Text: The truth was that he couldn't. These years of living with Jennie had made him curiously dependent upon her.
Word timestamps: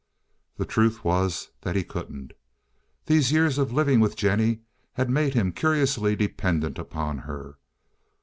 The 0.57 0.65
truth 0.65 1.05
was 1.05 1.49
that 1.61 1.75
he 1.75 1.83
couldn't. 1.83 2.31
These 3.05 3.31
years 3.31 3.59
of 3.59 3.71
living 3.71 3.99
with 3.99 4.15
Jennie 4.15 4.61
had 4.93 5.11
made 5.11 5.35
him 5.35 5.51
curiously 5.51 6.15
dependent 6.15 6.79
upon 6.79 7.19
her. 7.19 7.59